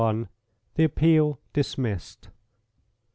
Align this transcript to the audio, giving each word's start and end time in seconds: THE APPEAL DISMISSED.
THE 0.73 0.83
APPEAL 0.83 1.37
DISMISSED. 1.53 2.29